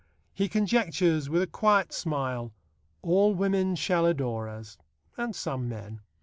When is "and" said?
5.15-5.35